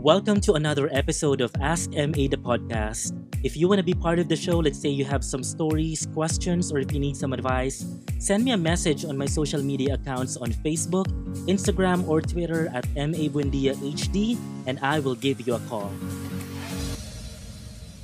Welcome 0.00 0.40
to 0.48 0.54
another 0.54 0.88
episode 0.96 1.42
of 1.42 1.52
Ask 1.60 1.90
MA 1.92 2.24
the 2.24 2.40
podcast. 2.40 3.12
If 3.44 3.54
you 3.54 3.68
want 3.68 3.80
to 3.80 3.84
be 3.84 3.92
part 3.92 4.18
of 4.18 4.32
the 4.32 4.34
show, 4.34 4.56
let's 4.56 4.80
say 4.80 4.88
you 4.88 5.04
have 5.04 5.22
some 5.22 5.44
stories, 5.44 6.08
questions, 6.14 6.72
or 6.72 6.78
if 6.78 6.90
you 6.90 6.98
need 6.98 7.18
some 7.18 7.34
advice, 7.34 7.84
send 8.18 8.42
me 8.42 8.52
a 8.52 8.56
message 8.56 9.04
on 9.04 9.18
my 9.18 9.26
social 9.26 9.60
media 9.60 10.00
accounts 10.00 10.38
on 10.38 10.56
Facebook, 10.64 11.04
Instagram, 11.44 12.08
or 12.08 12.22
Twitter 12.22 12.72
at 12.72 12.88
MA 12.96 13.28
Buendia 13.28 13.76
HD, 13.76 14.40
and 14.64 14.80
I 14.80 15.00
will 15.00 15.16
give 15.16 15.46
you 15.46 15.60
a 15.60 15.60
call. 15.68 15.92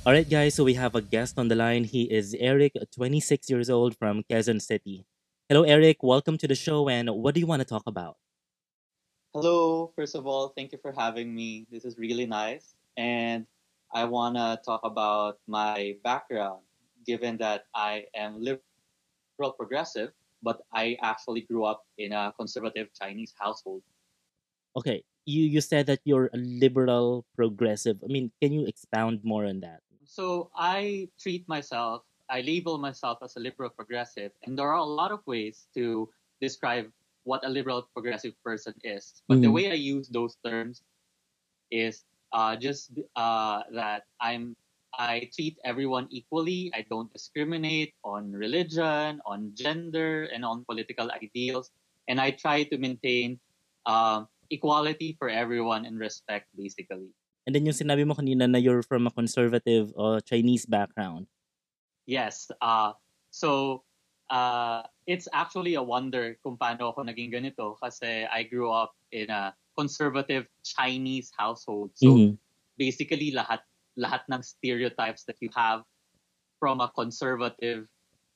All 0.05 0.13
right, 0.13 0.29
guys, 0.29 0.53
so 0.53 0.63
we 0.63 0.75
have 0.75 0.93
a 0.93 1.01
guest 1.01 1.39
on 1.39 1.47
the 1.47 1.55
line. 1.55 1.83
He 1.83 2.03
is 2.03 2.35
Eric, 2.37 2.77
26 2.93 3.49
years 3.49 3.71
old 3.71 3.97
from 3.97 4.21
Quezon 4.29 4.61
City. 4.61 5.07
Hello, 5.49 5.63
Eric. 5.63 6.03
Welcome 6.03 6.37
to 6.37 6.47
the 6.47 6.53
show, 6.53 6.89
and 6.89 7.09
what 7.09 7.33
do 7.33 7.39
you 7.39 7.47
want 7.47 7.61
to 7.61 7.67
talk 7.67 7.87
about? 7.87 8.17
Hello, 9.37 9.93
first 9.93 10.15
of 10.15 10.25
all, 10.25 10.49
thank 10.57 10.71
you 10.71 10.79
for 10.81 10.89
having 10.89 11.29
me. 11.29 11.67
This 11.69 11.85
is 11.85 11.99
really 12.01 12.25
nice. 12.25 12.73
And 12.97 13.45
I 13.93 14.09
want 14.09 14.33
to 14.33 14.57
talk 14.65 14.81
about 14.83 15.37
my 15.45 15.93
background, 16.03 16.65
given 17.05 17.37
that 17.37 17.69
I 17.75 18.09
am 18.17 18.41
liberal 18.41 19.53
progressive, 19.53 20.09
but 20.41 20.65
I 20.73 20.97
actually 21.03 21.41
grew 21.41 21.65
up 21.65 21.85
in 21.99 22.13
a 22.13 22.33
conservative 22.33 22.89
Chinese 22.97 23.31
household. 23.37 23.83
Okay, 24.75 25.03
you, 25.29 25.43
you 25.43 25.61
said 25.61 25.85
that 25.85 25.99
you're 26.03 26.31
a 26.33 26.37
liberal 26.37 27.23
progressive. 27.35 28.01
I 28.03 28.07
mean, 28.07 28.31
can 28.41 28.51
you 28.51 28.65
expound 28.65 29.19
more 29.21 29.45
on 29.45 29.59
that? 29.59 29.85
So 30.03 30.49
I 30.57 31.09
treat 31.21 31.47
myself, 31.47 32.01
I 32.27 32.41
label 32.41 32.79
myself 32.79 33.19
as 33.21 33.35
a 33.35 33.39
liberal 33.39 33.69
progressive, 33.69 34.31
and 34.47 34.57
there 34.57 34.73
are 34.73 34.81
a 34.81 34.83
lot 34.83 35.11
of 35.11 35.21
ways 35.27 35.67
to 35.75 36.09
describe 36.41 36.89
what 37.27 37.43
a 37.43 37.51
liberal 37.51 37.83
progressive 37.91 38.31
person 38.39 38.71
is. 38.87 39.19
But 39.27 39.43
the 39.43 39.51
Mhm. 39.51 39.57
way 39.59 39.65
I 39.75 39.77
use 39.77 40.07
those 40.07 40.39
terms 40.47 40.79
is 41.69 42.07
uh, 42.31 42.55
just 42.55 42.95
uh, 43.19 43.67
that 43.75 44.07
I'm 44.23 44.55
I 44.97 45.29
treat 45.29 45.59
everyone 45.61 46.09
equally. 46.09 46.73
I 46.73 46.81
don't 46.89 47.11
discriminate 47.13 47.93
on 48.01 48.33
religion, 48.33 49.21
on 49.29 49.53
gender, 49.53 50.25
and 50.33 50.41
on 50.41 50.65
political 50.65 51.11
ideals. 51.13 51.69
And 52.09 52.17
I 52.17 52.33
try 52.33 52.65
to 52.71 52.81
maintain 52.81 53.37
um, 53.85 54.25
equality 54.49 55.13
for 55.19 55.29
everyone 55.29 55.85
and 55.85 55.99
respect, 56.01 56.49
basically. 56.57 57.13
And 57.45 57.53
then 57.53 57.63
yung 57.69 57.77
sinabi 57.77 58.09
mo 58.09 58.17
kanina 58.17 58.49
na 58.49 58.57
you're 58.57 58.81
from 58.81 59.05
a 59.05 59.13
conservative 59.13 59.93
uh, 59.95 60.19
Chinese 60.25 60.65
background. 60.65 61.29
Yes. 62.09 62.49
Uh, 62.59 62.97
so, 63.29 63.83
uh, 64.29 64.83
it's 65.05 65.27
actually 65.33 65.75
a 65.75 65.83
wonder 65.83 66.37
kung 66.43 66.57
paano 66.57 66.91
ako 66.91 67.07
naging 67.07 67.31
ganito 67.31 67.79
kasi 67.79 68.27
I 68.27 68.43
grew 68.43 68.71
up 68.71 68.95
in 69.11 69.29
a 69.29 69.55
conservative 69.77 70.47
Chinese 70.63 71.31
household. 71.35 71.95
So, 71.95 72.15
Mhm. 72.15 72.37
basically 72.77 73.33
lahat 73.33 73.65
lahat 73.97 74.27
ng 74.29 74.41
stereotypes 74.45 75.25
that 75.25 75.41
you 75.41 75.49
have 75.57 75.81
from 76.61 76.81
a 76.81 76.89
conservative 76.93 77.89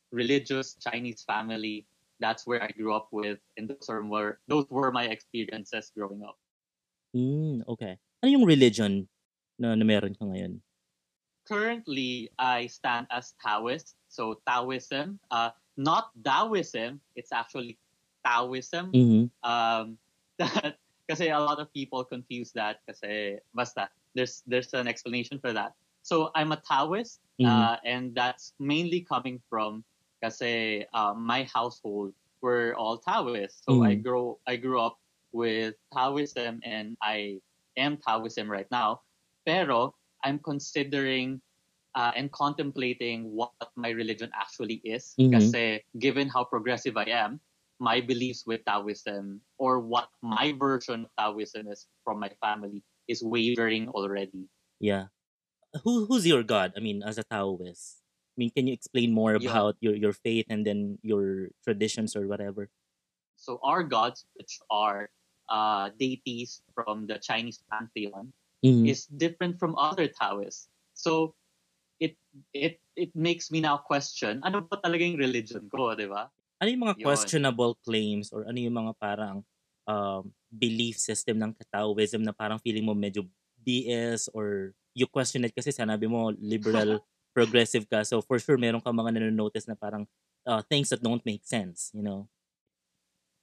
religious 0.09 0.75
Chinese 0.81 1.21
family, 1.21 1.85
that's 2.17 2.45
where 2.45 2.61
I 2.61 2.73
grew 2.73 2.93
up 2.93 3.09
with 3.13 3.37
and 3.57 3.69
those 3.69 3.87
were 3.89 4.41
those 4.49 4.65
were 4.69 4.91
my 4.91 5.09
experiences 5.09 5.93
growing 5.93 6.25
up. 6.25 6.37
Mm, 7.13 7.67
okay. 7.67 7.99
Ano 8.23 8.29
yung 8.31 8.45
religion 8.47 9.09
na, 9.59 9.75
na 9.75 9.85
meron 9.85 10.15
ka 10.15 10.25
ngayon? 10.25 10.61
currently 11.45 12.31
I 12.39 12.67
stand 12.67 13.07
as 13.11 13.33
Taoist. 13.43 13.95
So 14.07 14.41
Taoism, 14.47 15.19
uh, 15.29 15.51
not 15.77 16.11
Taoism, 16.23 16.99
it's 17.15 17.31
actually 17.31 17.77
Taoism. 18.25 18.91
Mhm. 18.91 19.29
Um, 19.43 19.97
that, 20.37 20.77
kasi 21.09 21.29
a 21.29 21.39
lot 21.39 21.59
of 21.59 21.71
people 21.73 22.03
confuse 22.03 22.51
that 22.53 22.81
kasi 22.87 23.37
basta, 23.53 23.89
there's, 24.15 24.43
there's 24.47 24.73
an 24.73 24.87
explanation 24.87 25.39
for 25.39 25.53
that. 25.53 25.73
So 26.03 26.31
I'm 26.35 26.51
a 26.51 26.57
Taoist, 26.57 27.21
Mhm. 27.39 27.47
uh, 27.47 27.77
and 27.85 28.15
that's 28.15 28.53
mainly 28.59 29.01
coming 29.01 29.41
from 29.49 29.83
kasi 30.21 30.85
uh, 30.93 31.13
my 31.13 31.43
household 31.49 32.13
were 32.41 32.73
all 32.77 32.97
Taoists. 32.97 33.61
So 33.65 33.81
I 33.83 33.95
Mhm. 33.95 34.03
grow 34.03 34.39
I 34.49 34.57
grew 34.57 34.81
up 34.81 34.97
with 35.31 35.75
Taoism 35.93 36.59
and 36.65 36.97
I 37.01 37.39
am 37.77 37.97
Taoism 37.97 38.49
right 38.49 38.69
now. 38.71 39.01
Pero 39.45 39.93
I'm 40.25 40.37
considering 40.39 41.41
uh, 41.95 42.11
and 42.15 42.31
contemplating 42.31 43.31
what 43.35 43.51
my 43.75 43.89
religion 43.89 44.31
actually 44.33 44.81
is. 44.83 45.15
Mhm. 45.19 45.81
Given 45.99 46.27
how 46.29 46.43
progressive 46.45 46.97
I 46.97 47.05
am, 47.11 47.39
my 47.79 47.99
beliefs 48.01 48.45
with 48.45 48.63
Taoism 48.65 49.41
or 49.57 49.79
what 49.81 50.09
my 50.21 50.53
version 50.53 51.05
of 51.05 51.11
Taoism 51.17 51.67
is 51.67 51.87
from 52.03 52.19
my 52.19 52.29
family 52.41 52.83
is 53.07 53.23
wavering 53.23 53.89
already. 53.89 54.47
Yeah. 54.79 55.07
Who 55.83 56.05
who's 56.07 56.27
your 56.27 56.43
god? 56.43 56.73
I 56.77 56.81
mean, 56.81 57.03
as 57.03 57.17
a 57.17 57.23
Taoist. 57.23 58.01
I 58.35 58.37
mean, 58.37 58.51
can 58.51 58.67
you 58.67 58.73
explain 58.73 59.13
more 59.13 59.35
Yeah. 59.35 59.51
about 59.51 59.77
your 59.81 59.95
your 59.95 60.13
faith 60.13 60.47
and 60.49 60.65
then 60.65 60.99
your 61.03 61.51
traditions 61.63 62.15
or 62.15 62.27
whatever? 62.27 62.69
So 63.35 63.59
our 63.63 63.83
gods, 63.83 64.25
which 64.35 64.59
are 64.69 65.09
uh, 65.49 65.89
deities 65.99 66.61
from 66.73 67.07
the 67.07 67.19
Chinese 67.19 67.59
pantheon, 67.71 68.31
Mhm. 68.63 68.87
is 68.87 69.05
different 69.07 69.59
from 69.59 69.75
other 69.75 70.07
Taoists. 70.07 70.69
So 70.93 71.35
it 72.01 72.17
it 72.49 72.81
it 72.97 73.11
makes 73.13 73.53
me 73.53 73.61
now 73.61 73.77
question 73.77 74.41
ano 74.41 74.65
ba 74.65 74.81
talaga 74.81 75.05
yung 75.05 75.21
religion 75.21 75.69
ko, 75.69 75.93
di 75.93 76.09
ba? 76.09 76.27
Ano 76.57 76.67
yung 76.67 76.83
mga 76.89 76.97
Yun. 76.97 77.05
questionable 77.05 77.73
claims 77.85 78.33
or 78.33 78.49
ano 78.49 78.57
yung 78.57 78.73
mga 78.73 78.93
parang 78.97 79.45
um, 79.85 80.25
belief 80.49 80.97
system 80.97 81.37
ng 81.37 81.53
Taoism 81.69 82.25
na 82.25 82.33
parang 82.33 82.57
feeling 82.57 82.85
mo 82.85 82.97
medyo 82.97 83.25
BS 83.61 84.33
or 84.33 84.73
you 84.97 85.05
question 85.05 85.45
it 85.45 85.53
kasi 85.53 85.69
sanabi 85.69 86.09
mo 86.09 86.33
liberal 86.41 86.99
progressive 87.37 87.87
ka 87.87 88.03
so 88.03 88.19
for 88.19 88.41
sure 88.41 88.59
meron 88.59 88.83
ka 88.83 88.91
mga 88.91 89.15
nanonotice 89.15 89.69
na 89.69 89.77
parang 89.77 90.03
uh, 90.45 90.61
things 90.65 90.89
that 90.89 91.01
don't 91.01 91.25
make 91.25 91.45
sense, 91.45 91.91
you 91.93 92.01
know? 92.01 92.27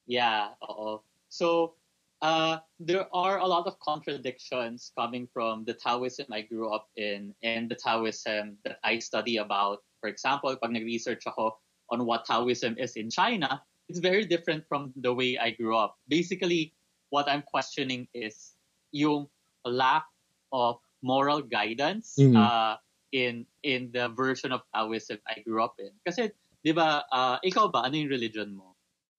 Yeah, 0.08 0.56
oo. 0.64 1.04
So, 1.28 1.77
uh, 2.22 2.58
there 2.78 3.06
are 3.14 3.38
a 3.38 3.46
lot 3.46 3.66
of 3.66 3.78
contradictions 3.80 4.92
coming 4.98 5.28
from 5.32 5.64
the 5.64 5.74
Taoism 5.74 6.26
I 6.32 6.42
grew 6.42 6.72
up 6.72 6.88
in 6.96 7.34
and 7.42 7.70
the 7.70 7.76
Taoism 7.76 8.58
that 8.64 8.78
I 8.84 8.98
study 8.98 9.36
about. 9.36 9.82
For 10.00 10.08
example, 10.08 10.54
pag 10.56 10.70
nag-research 10.72 11.26
ako 11.26 11.58
on 11.90 12.06
what 12.06 12.24
Taoism 12.24 12.78
is 12.78 12.94
in 12.96 13.10
China, 13.10 13.62
it's 13.88 13.98
very 13.98 14.24
different 14.24 14.64
from 14.68 14.92
the 14.96 15.12
way 15.12 15.38
I 15.38 15.50
grew 15.50 15.76
up. 15.76 15.96
Basically, 16.08 16.74
what 17.10 17.28
I'm 17.28 17.42
questioning 17.42 18.06
is 18.14 18.54
yung 18.92 19.28
lack 19.66 20.06
of 20.52 20.78
moral 21.02 21.42
guidance 21.42 22.16
Mhm. 22.18 22.36
uh, 22.38 22.78
in 23.12 23.46
in 23.64 23.90
the 23.92 24.08
version 24.14 24.52
of 24.52 24.62
Taoism 24.74 25.18
I 25.26 25.40
grew 25.42 25.64
up 25.64 25.76
in. 25.80 25.92
Kasi, 26.06 26.30
di 26.62 26.72
ba, 26.72 27.02
uh, 27.10 27.36
ikaw 27.42 27.72
ba, 27.72 27.88
ano 27.88 27.96
yung 27.98 28.12
religion 28.12 28.54
mo? 28.54 28.77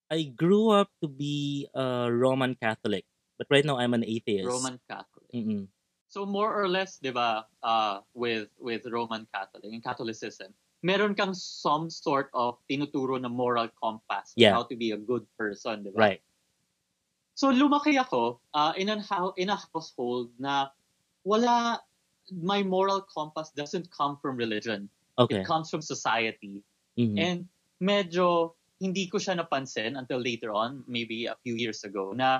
I 0.09 0.33
grew 0.33 0.69
up 0.73 0.89
to 1.01 1.07
be 1.07 1.69
a 1.73 2.09
Roman 2.09 2.57
Catholic, 2.57 3.05
but 3.37 3.47
right 3.49 3.63
now 3.63 3.77
I'm 3.77 3.93
an 3.93 4.03
atheist. 4.03 4.49
Roman 4.49 4.81
Catholic. 4.89 5.29
Mm-mm. 5.33 5.69
So 6.09 6.25
more 6.25 6.49
or 6.49 6.65
less, 6.65 6.97
'di 6.97 7.13
ba, 7.13 7.45
uh, 7.61 8.01
with 8.17 8.49
with 8.57 8.89
Roman 8.89 9.29
Catholic 9.29 9.69
and 9.69 9.85
Catholicism, 9.85 10.49
meron 10.81 11.13
kang 11.13 11.37
some 11.37 11.93
sort 11.93 12.33
of 12.33 12.57
tinuturo 12.65 13.21
na 13.21 13.29
moral 13.29 13.69
compass 13.77 14.33
Yeah. 14.33 14.57
how 14.57 14.65
to 14.65 14.73
be 14.73 14.97
a 14.97 14.99
good 14.99 15.29
person, 15.37 15.85
'di 15.85 15.93
ba? 15.93 16.17
Right. 16.17 16.21
So 17.37 17.53
lumaki 17.53 17.95
ako 17.95 18.41
uh, 18.57 18.73
in 18.75 18.89
an 18.89 19.05
in 19.37 19.53
a 19.53 19.57
household 19.69 20.33
na 20.41 20.73
wala 21.23 21.79
my 22.33 22.65
moral 22.65 23.05
compass 23.05 23.53
doesn't 23.53 23.93
come 23.93 24.17
from 24.17 24.33
religion. 24.35 24.89
Okay. 25.21 25.41
It 25.41 25.47
comes 25.47 25.69
from 25.69 25.85
society. 25.85 26.65
Mhm. 26.97 27.15
And 27.15 27.39
medyo 27.79 28.57
hindi 28.79 29.07
ko 29.11 29.19
siya 29.19 29.35
napansin 29.35 29.99
until 29.99 30.23
later 30.23 30.55
on, 30.55 30.83
maybe 30.87 31.27
a 31.27 31.35
few 31.43 31.55
years 31.59 31.83
ago, 31.83 32.15
na 32.15 32.39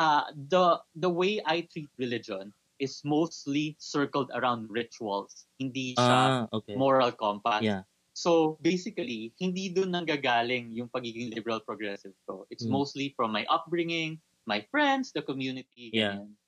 uh, 0.00 0.24
the 0.32 0.80
the 0.96 1.08
way 1.12 1.40
I 1.44 1.68
treat 1.68 1.92
religion 2.00 2.52
is 2.80 3.04
mostly 3.04 3.76
circled 3.76 4.32
around 4.32 4.72
rituals. 4.72 5.44
Hindi 5.60 5.94
Ah, 6.00 6.00
siya 6.00 6.20
okay. 6.56 6.74
moral 6.80 7.12
compass. 7.12 7.60
Yeah. 7.60 7.84
So 8.16 8.56
basically, 8.64 9.36
hindi 9.36 9.68
doon 9.68 9.92
nanggagaling 9.92 10.72
yung 10.72 10.88
pagiging 10.88 11.32
liberal 11.36 11.60
progressive 11.60 12.16
ko. 12.24 12.48
It's 12.48 12.64
Mm. 12.64 12.74
mostly 12.80 13.06
from 13.16 13.32
my 13.36 13.44
upbringing, 13.52 14.20
my 14.48 14.64
friends, 14.72 15.12
the 15.12 15.20
community. 15.20 15.92
Yeah. 15.92 16.24
ganyan. 16.24 16.40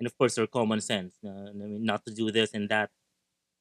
and 0.00 0.10
of 0.10 0.18
course 0.18 0.36
your 0.36 0.50
common 0.50 0.82
sense 0.82 1.14
na, 1.22 1.30
I 1.30 1.52
mean, 1.54 1.86
not 1.86 2.02
to 2.06 2.12
do 2.12 2.30
this 2.34 2.50
and 2.50 2.66
that 2.68 2.90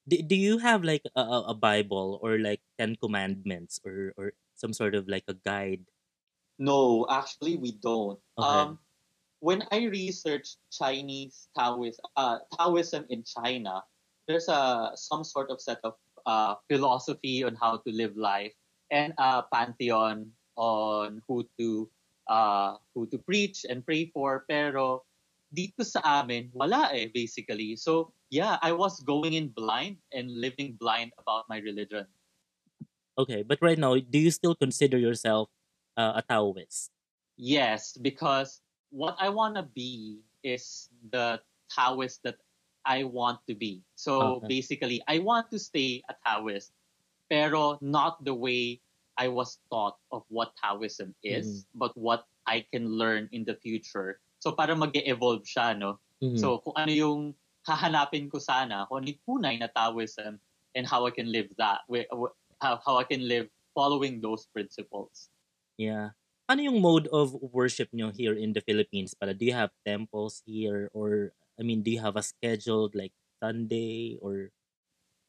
do, 0.09 0.17
do 0.17 0.35
you 0.35 0.57
have 0.57 0.83
like 0.83 1.05
a, 1.15 1.53
a 1.53 1.53
bible 1.53 2.19
or 2.25 2.41
like 2.41 2.59
10 2.81 2.97
commandments 2.97 3.79
or 3.85 4.11
or 4.17 4.33
some 4.55 4.73
sort 4.73 4.95
of 4.95 5.07
like 5.07 5.25
a 5.27 5.37
guide 5.45 5.83
No, 6.59 7.05
actually, 7.09 7.57
we 7.57 7.73
don't. 7.81 8.19
Okay. 8.37 8.47
Um, 8.47 8.79
when 9.39 9.63
I 9.71 9.85
researched 9.85 10.57
Chinese 10.71 11.49
Taoist, 11.57 11.99
uh, 12.15 12.39
Taoism 12.57 13.05
in 13.09 13.23
China, 13.25 13.83
there's 14.27 14.47
a 14.47 14.91
some 14.95 15.23
sort 15.23 15.49
of 15.49 15.59
set 15.59 15.79
of 15.83 15.95
uh, 16.25 16.55
philosophy 16.71 17.43
on 17.43 17.55
how 17.55 17.77
to 17.83 17.91
live 17.91 18.15
life 18.15 18.53
and 18.91 19.13
a 19.17 19.43
pantheon 19.51 20.31
on 20.55 21.21
who 21.27 21.43
to 21.59 21.89
uh, 22.29 22.77
who 22.95 23.07
to 23.07 23.17
preach 23.17 23.65
and 23.67 23.83
pray 23.83 24.07
for. 24.13 24.45
Pero 24.47 25.03
dito 25.51 25.83
sa 25.83 26.23
amin, 26.23 26.49
wala 26.53 26.93
eh, 26.93 27.09
basically. 27.11 27.75
So, 27.75 28.13
yeah, 28.29 28.57
I 28.61 28.71
was 28.71 29.01
going 29.03 29.33
in 29.33 29.49
blind 29.51 29.97
and 30.13 30.29
living 30.29 30.77
blind 30.79 31.11
about 31.19 31.49
my 31.49 31.57
religion. 31.59 32.07
Okay, 33.17 33.43
but 33.43 33.59
right 33.61 33.77
now, 33.77 33.95
do 33.97 34.17
you 34.17 34.31
still 34.31 34.55
consider 34.55 34.97
yourself 34.97 35.49
uh, 35.97 36.13
a 36.17 36.23
Taoist? 36.25 36.89
Yes, 37.37 37.97
because 37.97 38.61
what 38.89 39.15
I 39.19 39.29
want 39.29 39.55
to 39.55 39.63
be 39.63 40.21
is 40.43 40.89
the 41.11 41.41
Taoist 41.69 42.23
that 42.23 42.37
I 42.85 43.03
want 43.05 43.39
to 43.47 43.55
be. 43.55 43.81
So 43.95 44.37
Okay. 44.37 44.47
basically, 44.47 45.01
I 45.07 45.19
want 45.19 45.49
to 45.51 45.59
stay 45.59 46.01
a 46.09 46.15
Taoist, 46.25 46.73
pero 47.29 47.77
not 47.81 48.23
the 48.25 48.33
way 48.33 48.81
I 49.17 49.29
was 49.29 49.61
taught 49.69 49.97
of 50.11 50.25
what 50.29 50.57
Taoism 50.57 51.13
is, 51.23 51.65
but 51.75 51.93
what 51.97 52.25
I 52.45 52.65
can 52.73 52.89
learn 52.89 53.29
in 53.31 53.45
the 53.45 53.55
future. 53.55 54.19
So 54.41 54.51
para 54.51 54.75
mag-evolve 54.75 55.45
siya, 55.45 55.77
no? 55.77 56.01
Mhm. 56.21 56.37
So 56.37 56.59
kung 56.65 56.73
ano 56.75 56.91
yung 56.91 57.21
hahanapin 57.63 58.27
ko 58.29 58.41
sana, 58.41 58.85
kung 58.89 59.05
ano 59.05 59.13
yung 59.13 59.21
tunay 59.25 59.55
na 59.61 59.69
Taoism 59.69 60.41
and 60.75 60.83
how 60.89 61.05
I 61.05 61.13
can 61.13 61.31
live 61.31 61.53
that, 61.61 61.85
how, 62.63 62.79
how 62.85 62.95
I 62.97 63.03
can 63.03 63.27
live 63.27 63.49
following 63.75 64.21
those 64.21 64.47
principles. 64.47 65.29
Yeah. 65.77 66.15
Ano 66.49 66.61
yung 66.61 66.81
mode 66.81 67.07
of 67.09 67.33
worship 67.39 67.89
nyo 67.93 68.11
here 68.11 68.35
in 68.35 68.53
the 68.53 68.61
Philippines? 68.61 69.13
Para 69.15 69.33
do 69.33 69.45
you 69.47 69.55
have 69.55 69.71
temples 69.85 70.43
here 70.45 70.89
or 70.93 71.33
I 71.59 71.63
mean, 71.63 71.83
do 71.83 71.91
you 71.91 72.01
have 72.01 72.15
a 72.17 72.23
scheduled 72.25 72.95
like 72.95 73.13
Sunday 73.41 74.17
or 74.21 74.51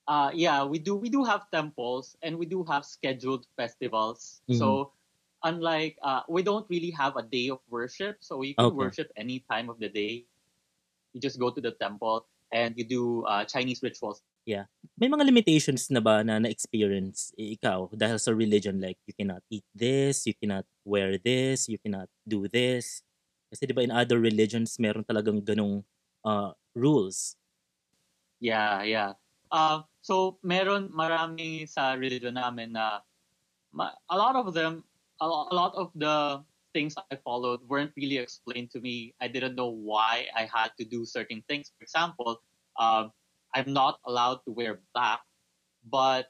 Uh, 0.07 0.31
yeah, 0.35 0.65
we 0.65 0.79
do 0.79 0.95
we 0.95 1.09
do 1.09 1.25
have 1.25 1.51
temples 1.51 2.17
and 2.23 2.37
we 2.37 2.45
do 2.45 2.63
have 2.65 2.85
scheduled 2.85 3.47
festivals. 3.57 4.43
Mhm. 4.49 4.59
So 4.59 4.93
unlike 5.43 5.97
uh, 6.03 6.23
we 6.29 6.43
don't 6.43 6.69
really 6.69 6.91
have 6.93 7.17
a 7.17 7.23
day 7.23 7.49
of 7.49 7.61
worship, 7.71 8.19
so 8.21 8.43
you 8.43 8.55
can 8.55 8.75
Okay. 8.77 8.77
worship 8.77 9.11
any 9.17 9.41
time 9.49 9.71
of 9.71 9.79
the 9.81 9.89
day. 9.89 10.27
You 11.15 11.21
just 11.21 11.39
go 11.41 11.51
to 11.51 11.61
the 11.61 11.73
temple 11.73 12.27
and 12.53 12.77
you 12.79 12.85
do 12.85 13.25
uh, 13.27 13.45
Chinese 13.47 13.83
rituals. 13.83 14.23
May 15.00 15.08
mga 15.08 15.25
limitations 15.25 15.88
na 15.88 16.05
ba 16.05 16.20
na 16.20 16.37
na-experience 16.38 17.32
eh, 17.41 17.56
ikaw 17.56 17.88
dahil 17.96 18.20
sa 18.20 18.31
religion 18.37 18.76
like 18.79 19.00
you 19.08 19.17
cannot 19.17 19.41
eat 19.49 19.64
this, 19.73 20.29
you 20.29 20.37
cannot 20.37 20.69
wear 20.85 21.17
this, 21.17 21.67
you 21.67 21.81
cannot 21.81 22.08
do 22.29 22.44
this. 22.49 23.00
Kasi 23.49 23.64
'di 23.64 23.75
ba 23.75 23.82
in 23.87 23.94
other 23.94 24.20
religions 24.20 24.76
meron 24.76 25.05
talagang 25.06 25.41
ganong 25.41 25.82
uh, 26.29 26.52
rules. 26.76 27.41
Yeah, 28.44 28.85
yeah. 28.85 29.17
Uh, 29.49 29.88
so 30.05 30.37
meron 30.44 30.93
marami 30.93 31.64
sa 31.64 31.97
religion 31.97 32.37
namin 32.37 32.76
na 32.76 33.00
ma- 33.73 33.97
a 34.11 34.17
lot 34.17 34.37
of 34.37 34.52
them, 34.52 34.85
a 35.20 35.26
lo- 35.26 35.49
a 35.49 35.55
lot 35.55 35.73
of 35.75 35.90
the 35.94 36.43
things 36.75 36.99
I 36.99 37.17
followed 37.23 37.62
weren't 37.70 37.94
really 37.97 38.19
explained 38.19 38.75
to 38.75 38.81
me. 38.82 39.14
I 39.23 39.31
didn't 39.31 39.55
know 39.55 39.70
why 39.70 40.26
I 40.35 40.44
had 40.50 40.75
to 40.76 40.85
do 40.85 41.06
certain 41.06 41.40
things. 41.47 41.70
For 41.79 41.87
example, 41.87 42.43
um, 42.76 43.14
I'm 43.55 43.73
not 43.73 44.03
allowed 44.05 44.43
to 44.45 44.51
wear 44.51 44.83
black, 44.93 45.23
but 45.87 46.29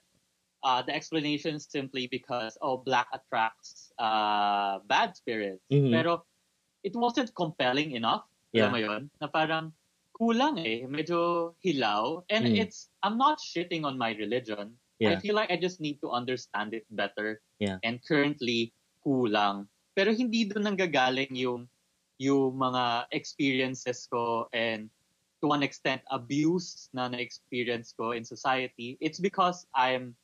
uh, 0.62 0.80
the 0.84 0.94
explanation 0.94 1.56
is 1.56 1.66
simply 1.68 2.06
because 2.08 2.56
oh, 2.60 2.76
black 2.76 3.08
attracts 3.12 3.92
uh, 3.98 4.80
bad 4.86 5.16
spirits. 5.16 5.64
Mhm. 5.72 5.92
Pero 5.92 6.24
it 6.84 6.92
wasn't 6.96 7.32
compelling 7.34 7.92
enough. 7.96 8.28
Yeah. 8.52 8.68
Mo 8.68 8.76
yun? 8.76 9.10
Na 9.20 9.26
parang 9.26 9.72
kulang 10.14 10.60
eh. 10.62 10.86
Medyo 10.86 11.52
hilaw. 11.64 12.22
And 12.30 12.46
Mm. 12.46 12.60
it's, 12.62 12.88
I'm 13.02 13.18
not 13.18 13.42
shitting 13.42 13.82
on 13.82 13.98
my 13.98 14.14
religion. 14.14 14.78
I 15.02 15.18
Yeah. 15.18 15.20
feel 15.20 15.34
like 15.34 15.50
I 15.50 15.58
just 15.58 15.82
need 15.82 15.98
to 16.06 16.14
understand 16.14 16.70
it 16.70 16.86
better. 16.94 17.42
Yeah. 17.58 17.82
And 17.82 17.98
currently, 18.06 18.70
kulang. 19.02 19.66
Pero 19.98 20.14
hindi 20.14 20.46
doon 20.46 20.70
nanggagaling 20.70 21.34
yung, 21.34 21.66
yung 22.22 22.54
mga 22.54 23.10
experiences 23.10 24.06
ko 24.06 24.46
and 24.54 24.86
to 25.44 25.52
one 25.52 25.60
extent 25.60 26.00
abuse 26.08 26.88
na 26.96 27.12
na-experience 27.12 27.92
ko 27.92 28.16
in 28.16 28.24
society. 28.24 28.96
It's 29.04 29.20
because 29.20 29.68
I'm 29.76 30.16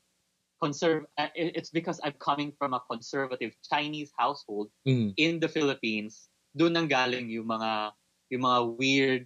conserv 0.65 1.05
uh, 1.21 1.29
it's 1.37 1.69
because 1.69 2.01
I'm 2.01 2.17
coming 2.17 2.57
from 2.57 2.73
a 2.73 2.81
conservative 2.89 3.53
Chinese 3.61 4.13
household 4.17 4.73
Mhm. 4.89 5.13
in 5.21 5.45
the 5.45 5.49
Philippines. 5.53 6.33
Doon 6.57 6.73
nanggaling 6.81 7.29
yung 7.29 7.53
mga 7.53 7.93
yung 8.33 8.49
mga 8.49 8.61
weird 8.81 9.25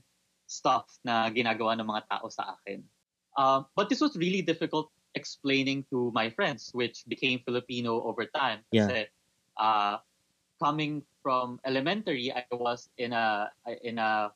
stuff 0.50 0.90
na 1.06 1.30
ginagawa 1.30 1.78
ng 1.78 1.86
mga 1.86 2.02
tao 2.10 2.26
sa 2.26 2.58
akin. 2.58 2.82
Um, 3.38 3.66
but 3.78 3.86
this 3.86 4.02
was 4.02 4.18
really 4.18 4.42
difficult 4.42 4.90
explaining 5.14 5.86
to 5.94 6.10
my 6.10 6.30
friends, 6.30 6.74
which 6.74 7.06
became 7.06 7.38
Filipino 7.46 8.02
over 8.02 8.26
time. 8.34 8.66
Yeah. 8.74 8.90
Kasi, 8.90 8.98
uh, 9.58 9.98
coming 10.58 11.02
from 11.22 11.58
elementary, 11.66 12.30
I 12.30 12.46
was 12.50 12.90
in 12.98 13.14
a 13.14 13.50
in 13.82 13.98
a 13.98 14.34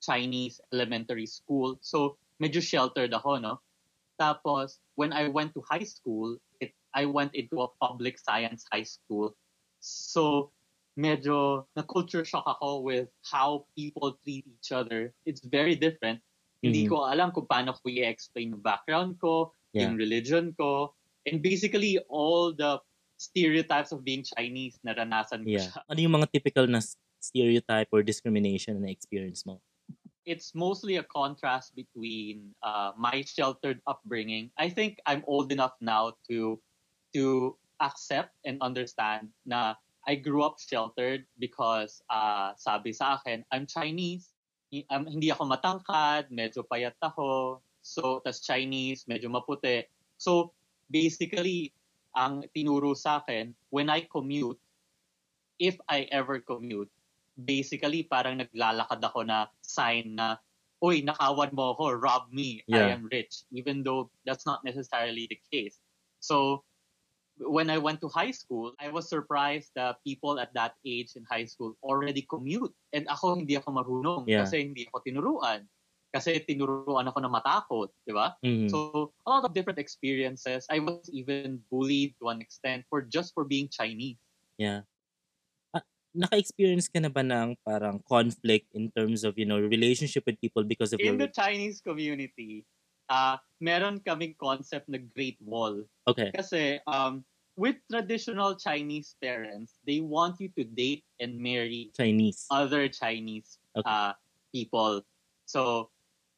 Chinese 0.00 0.60
elementary 0.72 1.26
school. 1.26 1.78
So, 1.80 2.16
medyo 2.40 2.60
sheltered 2.60 3.12
ako, 3.12 3.38
no? 3.38 3.60
Tapos, 4.20 4.80
when 4.96 5.12
I 5.12 5.28
went 5.28 5.54
to 5.56 5.64
high 5.64 5.84
school, 5.84 6.36
it, 6.60 6.72
I 6.92 7.04
went 7.08 7.32
into 7.32 7.60
a 7.62 7.68
public 7.80 8.18
science 8.20 8.64
high 8.68 8.84
school. 8.84 9.36
So, 9.80 10.52
medyo 10.98 11.64
na-culture 11.76 12.24
shock 12.24 12.44
ako 12.44 12.84
with 12.84 13.08
how 13.24 13.64
people 13.72 14.20
treat 14.20 14.44
each 14.44 14.72
other. 14.72 15.14
It's 15.24 15.40
very 15.40 15.72
different. 15.72 16.20
Hindi 16.60 16.84
Mhm. 16.84 16.90
ko 16.92 16.96
alam 17.08 17.32
kung 17.32 17.48
paano 17.48 17.72
ko 17.72 17.88
i-explain 17.88 18.52
yung 18.52 18.64
background 18.64 19.16
ko, 19.16 19.56
Yeah. 19.72 19.88
yung 19.88 19.96
religion 19.96 20.52
ko, 20.52 20.92
and 21.24 21.40
basically 21.40 21.96
all 22.12 22.52
the 22.52 22.76
stereotypes 23.16 23.92
of 23.92 24.04
being 24.04 24.24
Chinese 24.24 24.76
naranasan 24.84 25.48
ko 25.48 25.56
Yeah. 25.56 25.64
siya. 25.72 25.80
Ano 25.88 25.98
yung 26.00 26.14
mga 26.20 26.28
typical 26.32 26.68
na 26.68 26.84
stereotype 27.20 27.88
or 27.92 28.04
discrimination 28.04 28.76
na 28.80 28.92
experience 28.92 29.44
mo? 29.48 29.60
It's 30.30 30.54
mostly 30.54 31.02
a 31.02 31.06
contrast 31.10 31.74
between 31.74 32.54
uh, 32.62 32.94
my 32.94 33.26
sheltered 33.26 33.82
upbringing. 33.90 34.54
I 34.54 34.70
think 34.70 35.02
I'm 35.02 35.26
old 35.26 35.50
enough 35.50 35.74
now 35.82 36.14
to 36.30 36.62
to 37.18 37.58
accept 37.82 38.38
and 38.46 38.62
understand 38.62 39.34
na 39.42 39.74
I 40.06 40.14
grew 40.14 40.46
up 40.46 40.62
sheltered 40.62 41.26
because 41.42 41.98
uh, 42.06 42.54
sabi 42.54 42.94
sa 42.94 43.18
akin, 43.18 43.42
I'm 43.50 43.66
Chinese. 43.66 44.30
I'm, 44.86 45.10
hindi 45.10 45.34
ako 45.34 45.50
matangkad, 45.50 46.30
medyo 46.30 46.62
payat 46.62 46.94
ako. 47.02 47.58
So, 47.82 48.22
tas 48.22 48.38
Chinese, 48.38 49.10
medyo 49.10 49.26
maputi. 49.26 49.82
So, 50.14 50.54
basically, 50.86 51.74
ang 52.14 52.46
tinuro 52.54 52.94
sa 52.94 53.18
akin, 53.18 53.50
when 53.74 53.90
I 53.90 54.06
commute, 54.06 54.62
if 55.58 55.74
I 55.90 56.06
ever 56.14 56.38
commute, 56.38 56.88
basically 57.44 58.04
parang 58.04 58.40
naglalakad 58.40 59.00
ako 59.00 59.24
na 59.24 59.48
sign 59.60 60.16
na, 60.16 60.36
Uy, 60.80 61.04
nakawan 61.04 61.52
mo 61.52 61.76
ako, 61.76 61.92
rob 62.00 62.32
me, 62.32 62.64
Yeah. 62.64 62.88
I 62.88 62.96
am 62.96 63.04
rich. 63.12 63.44
Even 63.52 63.84
though 63.84 64.08
that's 64.24 64.48
not 64.48 64.64
necessarily 64.64 65.28
the 65.28 65.36
case. 65.52 65.76
So, 66.24 66.64
when 67.36 67.68
I 67.68 67.76
went 67.76 68.00
to 68.00 68.08
high 68.08 68.32
school, 68.32 68.72
I 68.80 68.88
was 68.88 69.08
surprised 69.08 69.72
that 69.76 70.00
people 70.04 70.40
at 70.40 70.52
that 70.56 70.80
age 70.84 71.16
in 71.20 71.24
high 71.28 71.44
school 71.44 71.76
already 71.84 72.24
commute. 72.24 72.72
And 72.96 73.04
ako, 73.12 73.44
hindi 73.44 73.60
ako 73.60 73.76
marunong 73.76 74.24
Yeah. 74.24 74.44
kasi 74.44 74.72
hindi 74.72 74.88
ako 74.88 75.04
tinuruan. 75.04 75.68
Kasi 76.10 76.42
tinuruan 76.48 77.06
ako 77.06 77.18
na 77.22 77.30
matakot, 77.30 77.88
di 78.08 78.12
ba? 78.16 78.34
Mhm. 78.40 78.72
So, 78.72 79.12
a 79.24 79.36
lot 79.36 79.44
of 79.44 79.52
different 79.52 79.78
experiences. 79.78 80.64
I 80.72 80.80
was 80.80 81.06
even 81.12 81.60
bullied 81.68 82.16
to 82.24 82.32
an 82.32 82.40
extent 82.40 82.88
for 82.88 83.04
just 83.04 83.36
for 83.36 83.44
being 83.44 83.68
Chinese. 83.68 84.18
Yeah. 84.56 84.88
Naka-experience 86.14 86.90
ka 86.90 86.98
na 86.98 87.08
ba 87.08 87.22
ng 87.22 87.54
parang 87.62 88.02
conflict 88.08 88.66
in 88.74 88.90
terms 88.90 89.22
of, 89.22 89.38
you 89.38 89.46
know, 89.46 89.58
relationship 89.62 90.26
with 90.26 90.40
people 90.40 90.64
because 90.64 90.92
of 90.92 90.98
your... 90.98 91.14
In 91.14 91.18
the 91.18 91.30
Chinese 91.30 91.80
community, 91.80 92.66
uh, 93.08 93.36
meron 93.60 94.00
kaming 94.00 94.34
concept 94.38 94.88
na 94.88 94.98
Great 95.14 95.38
Wall. 95.42 95.86
Okay. 96.10 96.30
Kasi 96.34 96.82
um, 96.86 97.22
with 97.54 97.76
traditional 97.90 98.56
Chinese 98.56 99.14
parents, 99.22 99.78
they 99.86 100.00
want 100.00 100.40
you 100.40 100.50
to 100.58 100.64
date 100.64 101.04
and 101.20 101.38
marry 101.38 101.90
Chinese. 101.94 102.46
other 102.50 102.88
Chinese 102.88 103.58
Okay. 103.76 103.86
uh, 103.86 104.12
people. 104.50 105.06
So, 105.46 105.90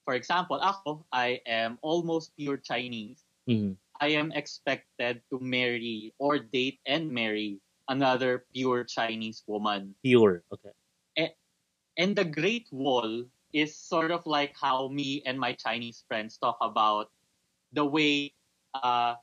for 0.05 0.12
example, 0.12 0.61
ako, 0.61 1.07
I 1.12 1.41
am 1.49 1.79
almost 1.81 2.37
pure 2.37 2.61
Chinese. 2.61 3.25
Mhm. 3.49 3.76
I 4.02 4.19
am 4.19 4.35
expected 4.35 5.23
to 5.31 5.38
marry 5.38 6.12
or 6.19 6.43
date 6.43 6.83
and 6.85 7.09
marry 7.09 7.62
another 7.92 8.49
pure 8.56 8.84
Chinese 8.88 9.44
woman. 9.44 9.92
Pure. 10.00 10.49
Okay. 10.49 10.72
And 12.00 12.16
the 12.16 12.25
Great 12.25 12.72
Wall 12.72 13.28
is 13.52 13.76
sort 13.76 14.11
of 14.11 14.25
like 14.25 14.56
how 14.56 14.88
me 14.88 15.20
and 15.28 15.37
my 15.37 15.52
Chinese 15.52 16.04
friends 16.08 16.40
talk 16.40 16.56
about 16.64 17.12
the 17.76 17.84
way 17.84 18.32
uh, 18.72 19.20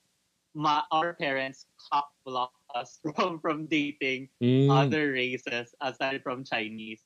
my, 0.53 0.83
our 0.93 1.13
parents 1.17 1.65
cock 1.89 2.13
block 2.25 2.53
us 2.77 3.01
from, 3.17 3.39
from 3.41 3.65
dating 3.65 4.29
Mm. 4.37 4.69
other 4.69 5.11
races 5.11 5.73
aside 5.81 6.21
from 6.21 6.45
Chinese. 6.45 7.01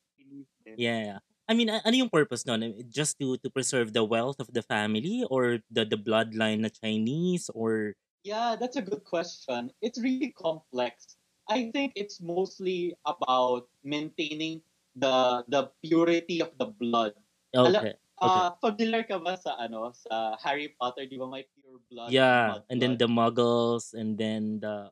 Yeah. 0.75 1.19
I 1.47 1.53
mean, 1.53 1.69
ano 1.69 1.91
yung 1.95 2.09
purpose 2.11 2.45
nun? 2.47 2.63
Just 2.87 3.19
to 3.19 3.35
to 3.43 3.47
preserve 3.51 3.91
the 3.91 4.03
wealth 4.03 4.39
of 4.39 4.47
the 4.51 4.63
family 4.63 5.23
or 5.27 5.59
the 5.71 5.83
the 5.83 5.99
bloodline 5.99 6.63
na 6.63 6.71
Chinese 6.71 7.47
or 7.51 7.95
Yeah, 8.23 8.55
that's 8.55 8.79
a 8.79 8.81
good 8.83 9.03
question. 9.03 9.71
It's 9.83 9.99
really 9.99 10.31
complex. 10.31 11.19
I 11.49 11.71
think 11.71 11.93
it's 11.95 12.21
mostly 12.21 12.95
about 13.05 13.67
maintaining 13.83 14.63
the 14.95 15.43
the 15.47 15.71
purity 15.83 16.39
of 16.41 16.55
the 16.57 16.67
blood. 16.71 17.15
Okay. 17.53 17.95
Okay. 18.23 18.39
Uh, 18.39 18.55
familiar 18.63 19.03
ka 19.03 19.19
ba 19.19 19.35
sa 19.35 19.57
ano 19.59 19.91
sa 19.91 20.37
Harry 20.39 20.71
Potter, 20.79 21.03
di 21.09 21.19
ba 21.19 21.27
may 21.27 21.43
pure 21.59 21.81
blood? 21.91 22.13
Yeah, 22.13 22.43
blood, 22.45 22.63
and 22.69 22.81
then 22.81 22.95
blood? 22.95 22.99
the 22.99 23.07
muggles 23.07 23.93
and 23.93 24.17
then 24.17 24.59
the 24.59 24.91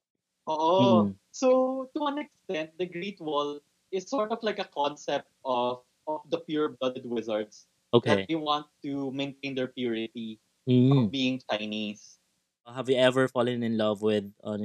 Oo. 0.50 1.08
Mm. 1.08 1.20
So, 1.32 1.90
to 1.96 2.00
an 2.10 2.18
extent, 2.20 2.76
the 2.78 2.86
Great 2.86 3.22
Wall 3.22 3.62
is 3.92 4.10
sort 4.10 4.32
of 4.32 4.42
like 4.44 4.60
a 4.60 4.66
concept 4.68 5.30
of 5.46 5.86
of 6.10 6.26
the 6.34 6.42
pure-blooded 6.42 7.06
wizards 7.06 7.68
Okay. 7.94 8.10
that 8.10 8.28
they 8.28 8.36
want 8.36 8.66
to 8.82 9.12
maintain 9.14 9.54
their 9.54 9.70
purity 9.70 10.42
Mm. 10.68 10.92
of 10.98 11.12
being 11.14 11.40
Chinese. 11.50 12.18
Have 12.68 12.90
you 12.90 12.96
ever 12.96 13.28
fallen 13.28 13.64
in 13.64 13.78
love 13.78 14.02
with 14.02 14.34
uh, 14.44 14.58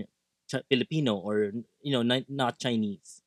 Ch- 0.47 0.62
Filipino 0.71 1.17
or 1.19 1.50
you 1.83 1.93
know 1.93 2.03
not, 2.03 2.23
not 2.31 2.59
Chinese? 2.59 3.23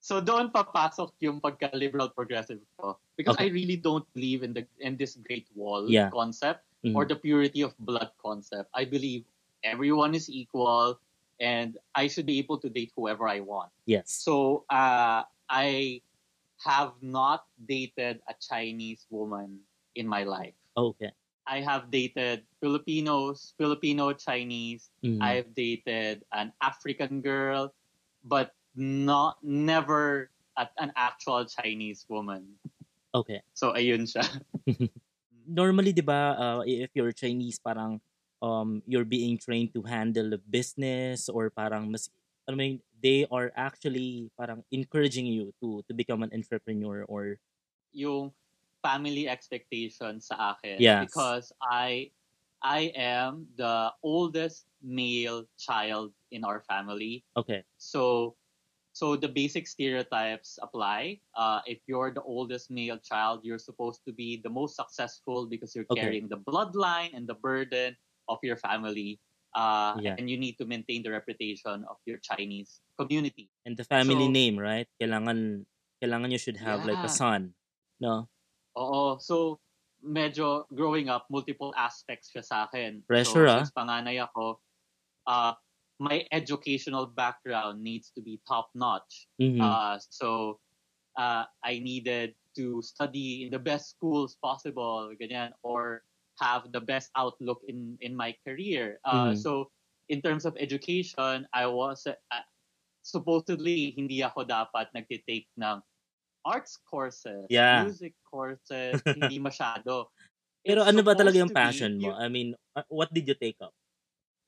So 0.00 0.20
doon 0.20 0.48
papasok 0.48 1.12
yung 1.20 1.40
pagka-liberal 1.44 2.08
progressive 2.16 2.60
ko. 2.80 2.96
Because 3.16 3.36
Okay. 3.36 3.48
I 3.48 3.52
really 3.52 3.76
don't 3.76 4.04
believe 4.16 4.40
in 4.40 4.56
the 4.56 4.64
in 4.80 4.96
this 4.96 5.16
Great 5.20 5.48
Wall 5.52 5.84
Yeah. 5.88 6.08
concept 6.08 6.64
Mhm. 6.80 6.96
or 6.96 7.04
the 7.04 7.16
purity 7.16 7.60
of 7.60 7.76
blood 7.76 8.08
concept. 8.16 8.72
I 8.72 8.88
believe 8.88 9.28
everyone 9.60 10.16
is 10.16 10.32
equal 10.32 10.96
and 11.36 11.76
I 11.92 12.08
should 12.08 12.24
be 12.24 12.40
able 12.40 12.56
to 12.64 12.68
date 12.72 12.92
whoever 12.96 13.28
I 13.28 13.44
want. 13.44 13.72
yes. 13.84 14.08
So 14.08 14.64
uh, 14.72 15.28
I 15.48 16.00
have 16.64 16.96
not 17.04 17.44
dated 17.56 18.20
a 18.28 18.36
Chinese 18.40 19.04
woman 19.12 19.60
in 19.96 20.08
my 20.08 20.24
life. 20.24 20.56
Okay. 20.76 21.12
I 21.50 21.66
have 21.66 21.90
dated 21.90 22.46
Filipinos, 22.62 23.58
Filipino 23.58 24.14
Chinese. 24.14 24.86
Mhm. 25.02 25.18
I've 25.18 25.50
dated 25.58 26.22
an 26.30 26.54
African 26.62 27.18
girl, 27.26 27.74
but 28.22 28.54
not 28.78 29.42
never 29.42 30.30
an 30.78 30.94
actual 30.94 31.42
Chinese 31.50 32.06
woman. 32.06 32.54
Okay. 33.10 33.42
So 33.58 33.74
ayun 33.74 34.06
siya. 34.06 34.22
Normally, 35.50 35.90
'di 35.90 36.06
ba, 36.06 36.38
uh, 36.38 36.62
if 36.62 36.94
you're 36.94 37.10
Chinese, 37.10 37.58
parang 37.58 37.98
um 38.38 38.86
you're 38.86 39.08
being 39.08 39.34
trained 39.34 39.74
to 39.74 39.82
handle 39.82 40.30
a 40.32 40.40
business 40.40 41.26
or 41.26 41.50
parang 41.50 41.90
mas 41.90 42.06
I 42.46 42.54
mean, 42.54 42.78
they 43.02 43.26
are 43.30 43.50
actually 43.58 44.30
parang 44.38 44.62
encouraging 44.70 45.26
you 45.26 45.50
to 45.58 45.82
to 45.86 45.92
become 45.92 46.22
an 46.22 46.30
entrepreneur 46.30 47.02
or 47.10 47.42
yung 47.90 48.30
family 48.82 49.28
expectations 49.28 50.28
sa 50.28 50.56
akin 50.56 50.80
Yes. 50.80 51.08
because 51.08 51.52
I 51.60 52.10
I 52.60 52.92
am 52.92 53.48
the 53.56 53.88
oldest 54.04 54.68
male 54.84 55.48
child 55.56 56.12
in 56.32 56.44
our 56.44 56.60
family. 56.68 57.24
okay. 57.36 57.64
So 57.80 58.34
so 58.92 59.14
the 59.16 59.30
basic 59.30 59.64
stereotypes 59.70 60.58
apply. 60.60 61.20
Uh, 61.32 61.62
if 61.64 61.78
you're 61.86 62.10
the 62.12 62.20
oldest 62.26 62.68
male 62.68 62.98
child, 63.00 63.40
you're 63.46 63.60
supposed 63.62 64.02
to 64.04 64.12
be 64.12 64.42
the 64.42 64.50
most 64.50 64.74
successful 64.76 65.46
because 65.46 65.72
you're 65.72 65.88
Okay. 65.88 66.04
carrying 66.04 66.26
the 66.28 66.36
bloodline 66.42 67.14
and 67.16 67.24
the 67.24 67.38
burden 67.38 67.96
of 68.28 68.42
your 68.42 68.58
family. 68.58 69.16
Uh, 69.54 69.98
Yeah. 69.98 70.14
and 70.18 70.28
you 70.30 70.36
need 70.38 70.58
to 70.58 70.66
maintain 70.66 71.02
the 71.02 71.10
reputation 71.10 71.82
of 71.90 71.98
your 72.06 72.18
Chinese 72.22 72.82
community. 72.98 73.50
And 73.66 73.74
the 73.74 73.82
family 73.86 74.26
So- 74.26 74.34
name, 74.36 74.58
right? 74.60 74.86
Kailangan 75.00 75.66
kailangan 76.02 76.30
you 76.30 76.38
should 76.38 76.58
have 76.62 76.84
like 76.86 77.00
a 77.02 77.10
son. 77.10 77.54
No? 77.98 78.26
Oo. 78.76 79.18
So, 79.18 79.58
medyo 80.00 80.64
growing 80.72 81.08
up, 81.10 81.26
multiple 81.30 81.74
aspects 81.76 82.30
siya 82.32 82.44
sa 82.44 82.56
akin. 82.70 83.02
Pressure, 83.08 83.46
so, 83.46 83.48
ah. 83.48 83.56
Since 83.58 83.72
panganay 83.74 84.22
ako, 84.22 84.60
uh, 85.26 85.54
my 86.00 86.24
educational 86.32 87.06
background 87.06 87.82
needs 87.84 88.10
to 88.16 88.22
be 88.22 88.40
top-notch. 88.48 89.28
Mhm. 89.40 89.60
Uh, 89.60 89.96
so, 90.10 90.60
uh, 91.18 91.46
I 91.64 91.78
needed 91.80 92.34
to 92.56 92.82
study 92.82 93.44
in 93.46 93.50
the 93.52 93.60
best 93.62 93.90
schools 93.94 94.36
possible, 94.40 95.12
ganyan, 95.20 95.52
or 95.62 96.04
have 96.40 96.72
the 96.72 96.80
best 96.80 97.10
outlook 97.16 97.60
in, 97.68 97.98
in 98.00 98.16
my 98.16 98.34
career. 98.46 99.00
Uh, 99.04 99.32
Mhm. 99.32 99.36
So, 99.36 99.72
in 100.08 100.22
terms 100.22 100.44
of 100.46 100.56
education, 100.58 101.46
I 101.52 101.66
was, 101.68 102.06
uh, 102.08 102.44
supposedly, 103.02 103.92
hindi 103.96 104.20
ako 104.24 104.44
dapat 104.48 104.92
nagtitake 104.96 105.48
ng 105.60 105.80
arts 106.44 106.78
courses, 106.88 107.46
Yeah. 107.48 107.84
music 107.84 108.14
courses, 108.24 109.00
hindi 109.16 109.38
masyado. 109.38 110.08
Pero 110.64 110.84
It's 110.84 110.90
ano 110.92 111.00
ba 111.00 111.16
talaga 111.16 111.40
yung 111.40 111.52
to 111.52 111.56
be 111.56 111.60
passion 111.60 111.92
mo? 111.96 112.12
I 112.12 112.28
mean, 112.28 112.52
uh, 112.76 112.84
what 112.92 113.08
did 113.12 113.28
you 113.28 113.36
take 113.36 113.56
up? 113.60 113.72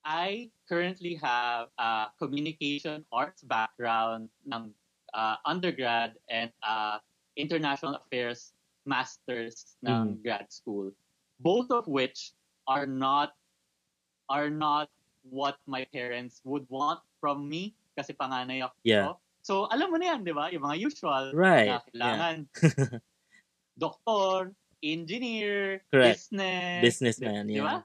I 0.04 0.50
currently 0.68 1.14
have 1.22 1.70
a 1.78 2.10
communication 2.18 3.06
arts 3.14 3.46
background 3.46 4.28
ng 4.44 4.74
uh, 5.14 5.36
undergrad 5.46 6.18
and 6.28 6.50
uh, 6.60 6.98
international 7.38 7.96
affairs 7.96 8.52
masters 8.84 9.78
ng 9.86 10.18
grad 10.20 10.50
school. 10.50 10.90
Both 11.38 11.70
of 11.70 11.86
which 11.86 12.34
are 12.66 12.86
not 12.86 13.32
are 14.26 14.50
not 14.50 14.90
what 15.22 15.58
my 15.70 15.86
parents 15.94 16.42
would 16.42 16.66
want 16.66 16.98
from 17.22 17.46
me 17.46 17.78
kasi 17.94 18.10
panganay 18.12 18.66
ako. 18.66 18.74
Yeah. 18.82 19.14
So 19.42 19.66
alam 19.68 19.90
mo 19.90 19.98
na 19.98 20.14
yan, 20.14 20.22
di 20.22 20.30
ba? 20.30 20.48
Yung 20.54 20.62
mga 20.62 20.78
usual 20.78 21.34
Right. 21.34 21.66
na 21.66 21.82
kailangan 21.90 22.34
doktor, 23.82 24.54
engineer, 24.82 25.82
Correct. 25.90 26.30
business, 26.30 26.80
Businessman, 26.82 27.46
di 27.46 27.58
yeah. 27.58 27.66
ba? 27.66 27.76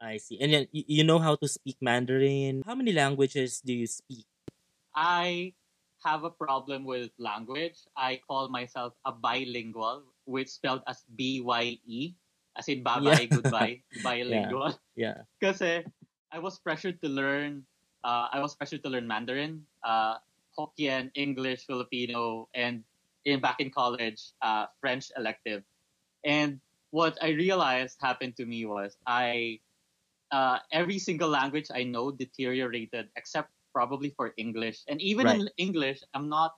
I 0.00 0.16
see. 0.16 0.40
And 0.40 0.48
then 0.54 0.64
you 0.72 1.04
know 1.04 1.20
how 1.20 1.36
to 1.36 1.44
speak 1.50 1.76
Mandarin. 1.84 2.62
How 2.64 2.72
many 2.72 2.92
languages 2.94 3.60
do 3.60 3.74
you 3.76 3.84
speak? 3.84 4.24
I 4.96 5.52
have 6.00 6.24
a 6.24 6.32
problem 6.32 6.88
with 6.88 7.12
language. 7.20 7.76
I 7.92 8.22
call 8.24 8.48
myself 8.48 8.96
a 9.04 9.12
bilingual, 9.12 10.08
which 10.24 10.48
spelled 10.48 10.80
as 10.88 11.04
B 11.04 11.44
Y 11.44 11.76
E, 11.84 12.16
as 12.56 12.64
in 12.72 12.80
bye 12.80 12.96
bye, 13.04 13.28
Yeah. 13.28 13.28
goodbye, 13.28 13.74
bilingual. 14.06 14.72
Yeah. 14.96 15.28
Kasi 15.44 15.84
I 16.32 16.38
was 16.40 16.56
pressured 16.56 17.02
to 17.04 17.08
learn. 17.12 17.68
Uh, 18.00 18.32
I 18.32 18.40
was 18.40 18.56
pressured 18.56 18.80
to 18.88 18.90
learn 18.90 19.04
Mandarin, 19.04 19.68
uh, 19.84 20.16
Hokkien, 20.58 21.10
English, 21.14 21.66
Filipino, 21.66 22.48
and 22.54 22.84
in 23.24 23.40
back 23.40 23.60
in 23.60 23.70
college, 23.70 24.32
uh, 24.42 24.66
French 24.80 25.12
elective. 25.16 25.62
And 26.24 26.60
what 26.90 27.18
I 27.22 27.30
realized 27.36 27.98
happened 28.00 28.36
to 28.36 28.46
me 28.46 28.66
was 28.66 28.96
I 29.06 29.60
uh, 30.32 30.58
every 30.72 30.98
single 30.98 31.28
language 31.28 31.68
I 31.72 31.84
know 31.84 32.10
deteriorated 32.10 33.08
except 33.16 33.50
probably 33.72 34.10
for 34.16 34.34
English. 34.36 34.82
And 34.88 35.00
even 35.00 35.28
in 35.28 35.48
English, 35.56 36.02
I'm 36.14 36.28
not 36.28 36.54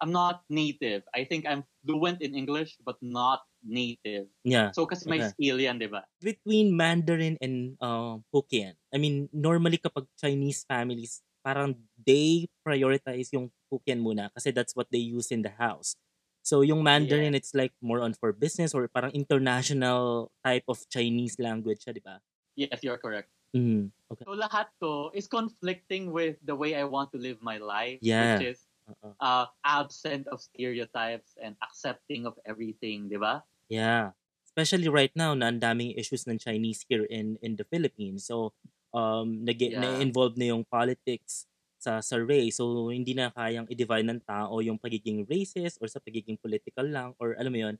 I'm 0.00 0.12
not 0.12 0.44
native. 0.52 1.08
I 1.16 1.24
think 1.24 1.48
I'm 1.48 1.64
fluent 1.84 2.20
in 2.20 2.36
English 2.36 2.76
but 2.84 3.00
not 3.00 3.48
native. 3.64 4.28
Yeah. 4.44 4.76
So 4.76 4.84
kasi 4.84 5.08
may 5.08 5.24
Okay. 5.24 5.32
skill 5.32 5.58
yan, 5.60 5.80
di 5.80 5.88
ba? 5.88 6.04
Between 6.20 6.76
Mandarin 6.76 7.40
and 7.40 7.80
uh, 7.80 8.20
Hokkien, 8.28 8.76
I 8.92 9.00
mean, 9.00 9.32
normally 9.32 9.80
kapag 9.80 10.04
Chinese 10.20 10.68
families, 10.68 11.24
parang 11.46 11.78
they 11.94 12.50
prioritize 12.66 13.30
yung 13.30 13.54
Hokkien 13.70 14.02
muna 14.02 14.34
kasi 14.34 14.50
that's 14.50 14.74
what 14.74 14.90
they 14.90 14.98
use 14.98 15.30
in 15.30 15.46
the 15.46 15.54
house. 15.54 15.94
So 16.42 16.66
yung 16.66 16.82
Mandarin, 16.82 17.34
it's 17.38 17.54
like 17.54 17.70
more 17.78 18.02
on 18.02 18.14
for 18.18 18.34
business 18.34 18.74
or 18.74 18.90
parang 18.90 19.14
international 19.14 20.30
type 20.42 20.66
of 20.66 20.82
Chinese 20.90 21.38
language 21.38 21.86
siya, 21.86 21.94
di 21.94 22.02
ba? 22.02 22.18
Yes, 22.58 22.82
you're 22.82 22.98
correct. 22.98 23.30
Mm, 23.54 23.94
okay. 24.10 24.26
So 24.26 24.34
lahat 24.34 24.74
to 24.82 25.14
is 25.14 25.30
conflicting 25.30 26.10
with 26.10 26.38
the 26.42 26.54
way 26.54 26.74
I 26.74 26.82
want 26.82 27.14
to 27.14 27.18
live 27.18 27.38
my 27.42 27.62
life, 27.62 28.02
Yeah. 28.02 28.42
which 28.42 28.58
is 28.58 28.66
Uh-uh. 28.86 29.14
uh, 29.18 29.46
absent 29.66 30.30
of 30.30 30.38
stereotypes 30.38 31.34
and 31.42 31.58
accepting 31.62 32.26
of 32.26 32.38
everything, 32.46 33.10
di 33.10 33.18
ba? 33.18 33.42
Yeah. 33.66 34.14
Especially 34.46 34.86
right 34.86 35.10
now 35.18 35.34
na 35.34 35.50
ang 35.50 35.58
daming 35.58 35.98
issues 35.98 36.26
ng 36.30 36.38
Chinese 36.38 36.86
here 36.86 37.02
in 37.10 37.42
in 37.42 37.58
the 37.58 37.66
Philippines. 37.66 38.30
So 38.30 38.54
um 38.96 39.44
nag 39.44 39.60
Yeah. 39.60 39.76
na-involve 39.76 40.40
na 40.40 40.56
yung 40.56 40.64
politics 40.64 41.44
sa 41.76 42.00
sa 42.00 42.16
race. 42.16 42.56
So 42.58 42.88
hindi 42.88 43.12
na 43.12 43.28
kayang 43.30 43.68
i-divide 43.68 44.08
ng 44.08 44.20
tao 44.24 44.58
yung 44.64 44.80
pagiging 44.80 45.28
racist 45.28 45.76
or 45.84 45.88
sa 45.92 46.00
pagiging 46.00 46.40
political 46.40 46.88
lang 46.88 47.12
or 47.20 47.36
alam 47.36 47.52
mo 47.52 47.60
yun. 47.68 47.76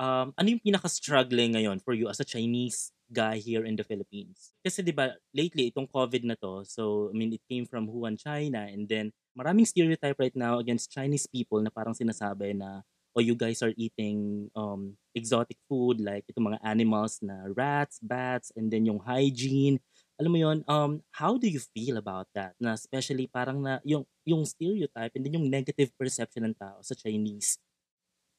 Um 0.00 0.32
ano 0.36 0.48
yung 0.48 0.64
pinaka-struggling 0.64 1.56
ngayon 1.56 1.78
for 1.84 1.92
you 1.92 2.08
as 2.08 2.20
a 2.20 2.28
Chinese 2.28 2.92
guy 3.12 3.36
here 3.40 3.64
in 3.68 3.76
the 3.76 3.84
Philippines? 3.84 4.56
Kasi 4.64 4.80
'di 4.84 4.96
ba 4.96 5.12
lately 5.36 5.68
itong 5.72 5.88
COVID 5.90 6.24
na 6.24 6.36
to. 6.40 6.64
So 6.68 7.12
I 7.12 7.14
mean 7.16 7.36
it 7.36 7.44
came 7.48 7.68
from 7.68 7.88
Wuhan, 7.88 8.16
China 8.16 8.64
and 8.64 8.88
then 8.88 9.12
maraming 9.36 9.68
stereotype 9.68 10.16
right 10.20 10.34
now 10.36 10.58
against 10.60 10.92
Chinese 10.92 11.28
people 11.28 11.60
na 11.60 11.72
parang 11.72 11.92
sinasabi 11.96 12.56
na 12.56 12.80
oh 13.16 13.22
you 13.24 13.36
guys 13.36 13.60
are 13.60 13.74
eating 13.76 14.48
um 14.56 14.96
exotic 15.12 15.58
food 15.68 16.00
like 16.00 16.24
itong 16.32 16.54
mga 16.54 16.60
animals 16.64 17.20
na 17.20 17.50
rats, 17.52 18.00
bats, 18.00 18.52
and 18.56 18.72
then 18.72 18.86
yung 18.88 19.02
hygiene. 19.04 19.76
Alam 20.20 20.36
mo 20.36 20.38
yon 20.38 20.58
um 20.68 21.00
how 21.16 21.40
do 21.40 21.48
you 21.48 21.56
feel 21.72 21.96
about 21.96 22.28
that? 22.36 22.52
Na 22.60 22.76
especially 22.76 23.24
parang 23.24 23.64
na 23.64 23.80
yung 23.88 24.04
yung 24.28 24.44
stereotype 24.44 25.16
and 25.16 25.24
then 25.24 25.40
yung 25.40 25.48
negative 25.48 25.88
perception 25.96 26.44
ng 26.44 26.56
tao 26.60 26.84
sa 26.84 26.92
Chinese. 26.92 27.56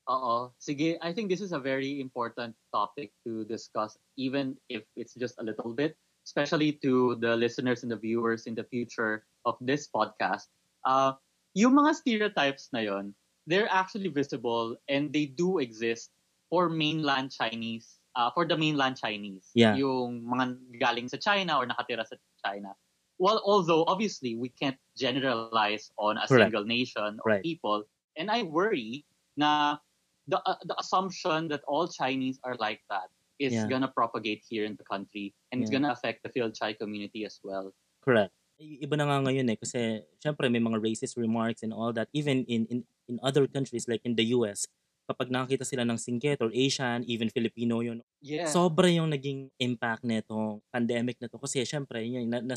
Oo. 0.05 0.53
Sige, 0.61 1.01
I 1.01 1.13
think 1.13 1.29
this 1.29 1.41
is 1.41 1.53
a 1.53 1.61
very 1.61 2.01
important 2.01 2.53
topic 2.69 3.13
to 3.25 3.45
discuss, 3.45 3.97
even 4.17 4.57
if 4.69 4.85
it's 4.93 5.17
just 5.17 5.37
a 5.41 5.45
little 5.45 5.73
bit, 5.73 5.97
especially 6.25 6.77
to 6.85 7.17
the 7.21 7.37
listeners 7.37 7.81
and 7.81 7.89
the 7.89 7.97
viewers 7.97 8.45
in 8.45 8.53
the 8.53 8.65
future 8.65 9.25
of 9.45 9.57
this 9.61 9.89
podcast. 9.89 10.49
Uh, 10.85 11.17
yung 11.53 11.77
mga 11.77 11.95
stereotypes 11.95 12.69
na 12.73 12.81
yon, 12.81 13.13
they're 13.45 13.69
actually 13.69 14.09
visible 14.09 14.77
and 14.89 15.13
they 15.13 15.25
do 15.25 15.61
exist 15.61 16.11
for 16.49 16.67
mainland 16.67 17.31
Chinese, 17.31 18.00
uh, 18.15 18.29
for 18.31 18.45
the 18.45 18.57
mainland 18.57 18.97
Chinese. 18.97 19.49
Yeah. 19.53 19.75
Yung 19.75 20.25
mga 20.25 20.57
galing 20.79 21.07
sa 21.09 21.17
China 21.17 21.59
or 21.59 21.65
nakatira 21.67 22.05
sa 22.07 22.15
China. 22.43 22.75
Well, 23.21 23.41
although 23.45 23.85
obviously 23.85 24.33
we 24.35 24.49
can't 24.49 24.77
generalize 24.97 25.93
on 26.01 26.17
a 26.17 26.25
Correct. 26.25 26.49
single 26.49 26.65
nation 26.65 27.21
or 27.21 27.37
Right. 27.37 27.43
people, 27.45 27.85
and 28.17 28.33
I 28.33 28.41
worry 28.43 29.05
na 29.37 29.77
the 30.25 30.41
uh, 30.41 30.57
the 30.65 30.73
assumption 30.81 31.47
that 31.53 31.61
all 31.69 31.85
Chinese 31.85 32.41
are 32.41 32.57
like 32.57 32.81
that 32.89 33.13
is 33.37 33.53
Yeah. 33.53 33.69
gonna 33.69 33.89
propagate 33.93 34.41
here 34.45 34.65
in 34.65 34.73
the 34.73 34.85
country, 34.85 35.33
and 35.53 35.61
it's 35.61 35.69
Yeah. 35.69 35.77
gonna 35.81 35.93
affect 35.93 36.25
the 36.25 36.29
Phil 36.33 36.49
Chai 36.49 36.73
community 36.73 37.25
as 37.25 37.37
well. 37.45 37.73
Correct. 38.01 38.33
Iba 38.61 38.93
na 38.97 39.09
nga 39.09 39.17
ngayon 39.25 39.49
eh 39.49 39.57
kasi 39.57 40.05
syempre 40.21 40.45
may 40.49 40.61
mga 40.61 40.77
racist 40.81 41.17
remarks 41.17 41.65
and 41.65 41.73
all 41.73 41.89
that 41.93 42.09
even 42.13 42.45
in 42.45 42.69
in 42.69 42.79
in 43.09 43.17
other 43.25 43.49
countries 43.49 43.89
like 43.89 44.01
in 44.05 44.13
the 44.13 44.33
US 44.37 44.69
kapag 45.09 45.29
nakita 45.33 45.65
sila 45.65 45.83
ng 45.83 45.97
Singket 45.97 46.39
or 46.41 46.49
Asian 46.53 47.03
even 47.09 47.27
Filipino 47.29 47.81
yun 47.81 47.99
Yeah. 48.21 48.45
sobra 48.47 48.87
yung 48.87 49.09
naging 49.09 49.49
impact 49.57 50.05
nitong 50.05 50.61
pandemic 50.69 51.17
na 51.19 51.27
to 51.27 51.41
kasi 51.41 51.65
syempre 51.65 52.05
yun 52.05 52.29
na, 52.29 52.39
na 52.39 52.55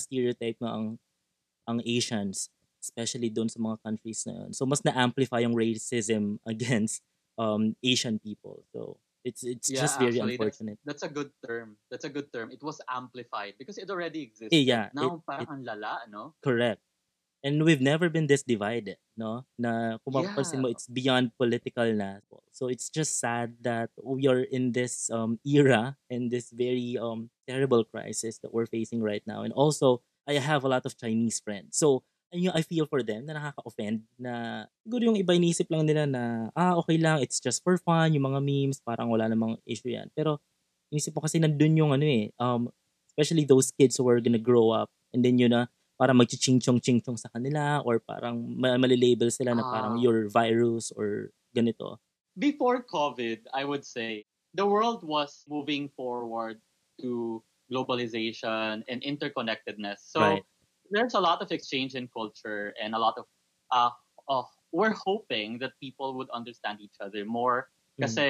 ang 0.69 0.97
ang 1.65 1.79
Asians 1.83 2.53
especially 2.85 3.33
doon 3.33 3.49
sa 3.49 3.57
mga 3.57 3.81
countries 3.81 4.29
na 4.29 4.45
yun. 4.45 4.51
So 4.53 4.69
mas 4.69 4.85
na-amplify 4.85 5.41
yung 5.41 5.57
racism 5.57 6.37
against 6.45 7.01
um 7.41 7.73
Asian 7.81 8.21
people. 8.21 8.61
So 8.77 9.01
it's 9.25 9.41
it's 9.41 9.73
Yeah, 9.73 9.89
just 9.89 9.97
very 9.97 10.13
actually, 10.21 10.37
that's- 10.37 10.61
unfortunate. 10.61 10.79
That's 10.85 11.01
a 11.01 11.09
good 11.09 11.33
term. 11.41 11.81
That's 11.89 12.05
a 12.05 12.13
good 12.13 12.29
term. 12.29 12.53
It 12.53 12.61
was 12.61 12.85
amplified 12.85 13.57
because 13.57 13.81
it 13.81 13.89
already 13.89 14.29
existed. 14.29 14.53
Eh, 14.53 14.69
yeah, 14.69 14.93
Now, 14.93 15.17
it- 15.17 15.25
parang 15.25 15.49
it- 15.49 15.55
ang 15.57 15.63
lala, 15.65 16.05
no? 16.13 16.37
Correct. 16.45 16.85
And 17.45 17.61
we've 17.61 17.85
never 17.85 18.09
been 18.09 18.25
this 18.25 18.41
divided, 18.41 18.97
no? 19.21 19.45
Na 19.61 20.01
kung 20.01 20.17
mapapansin 20.17 20.65
mo, 20.65 20.73
Yeah. 20.73 20.81
it's 20.81 20.89
beyond 20.89 21.37
political 21.37 21.85
na. 21.93 22.25
So 22.57 22.73
it's 22.73 22.89
just 22.89 23.21
sad 23.21 23.61
that 23.61 23.93
we 24.01 24.25
are 24.33 24.41
in 24.49 24.73
this 24.73 25.13
um, 25.13 25.37
era 25.45 26.01
and 26.09 26.33
this 26.33 26.49
very 26.49 26.97
um, 26.97 27.29
terrible 27.45 27.85
crisis 27.85 28.41
that 28.41 28.49
we're 28.57 28.65
facing 28.65 29.05
right 29.05 29.21
now. 29.29 29.45
And 29.45 29.53
also, 29.53 30.01
I 30.25 30.41
have 30.41 30.65
a 30.65 30.73
lot 30.73 30.89
of 30.89 30.97
Chinese 30.97 31.37
friends. 31.45 31.77
So, 31.77 32.01
ayun 32.33 32.49
yung 32.49 32.57
I 32.57 32.65
feel 32.65 32.89
for 32.89 33.05
them 33.05 33.29
na 33.29 33.37
nakaka-offend 33.39 34.09
na 34.19 34.65
siguro 34.83 35.13
yung 35.13 35.19
iba 35.21 35.37
inisip 35.39 35.71
lang 35.71 35.87
nila 35.87 36.03
na 36.09 36.51
ah 36.59 36.75
okay 36.83 36.99
lang 36.99 37.23
it's 37.23 37.39
just 37.39 37.63
for 37.63 37.79
fun 37.79 38.11
yung 38.11 38.27
mga 38.27 38.43
memes 38.43 38.83
parang 38.83 39.07
wala 39.07 39.31
namang 39.31 39.55
issue 39.63 39.95
yan 39.95 40.11
pero 40.19 40.43
inisip 40.91 41.15
ko 41.15 41.23
kasi 41.23 41.39
nandun 41.39 41.79
yung 41.79 41.95
ano 41.95 42.03
eh 42.03 42.35
um 42.43 42.67
especially 43.15 43.47
those 43.47 43.71
kids 43.79 43.95
who 44.03 44.07
are 44.11 44.19
gonna 44.19 44.41
grow 44.43 44.75
up 44.75 44.91
and 45.15 45.23
then 45.23 45.39
yun 45.39 45.55
na 45.55 45.71
parang 46.05 46.21
magchiching-chong-ching-chong 46.21 47.17
sa 47.17 47.33
kanila 47.33 47.81
or 47.81 47.97
parang 47.97 48.45
ma- 48.61 48.77
malilabel 48.77 49.33
sila 49.33 49.57
na 49.57 49.65
parang 49.65 49.97
Ah. 49.97 50.05
your 50.05 50.29
virus 50.29 50.93
or 50.93 51.33
ganito. 51.57 51.97
Before 52.37 52.85
COVID, 52.85 53.49
I 53.57 53.65
would 53.65 53.89
say 53.89 54.29
the 54.53 54.69
world 54.69 55.01
was 55.01 55.49
moving 55.49 55.89
forward 55.97 56.61
to 57.01 57.41
globalization 57.73 58.85
and 58.85 59.01
interconnectedness. 59.01 60.05
So 60.13 60.21
Right. 60.21 60.45
there's 60.93 61.17
a 61.17 61.25
lot 61.25 61.41
of 61.41 61.49
exchange 61.49 61.97
in 61.97 62.13
culture 62.13 62.77
and 62.77 62.93
a 62.93 63.01
lot 63.01 63.17
of 63.17 63.25
uh, 63.73 63.89
uh 64.29 64.45
we're 64.77 64.93
hoping 64.93 65.57
that 65.65 65.73
people 65.81 66.13
would 66.21 66.29
understand 66.37 66.85
each 66.85 67.01
other 67.01 67.25
more 67.25 67.73
Mm. 67.97 68.05
kasi 68.05 68.27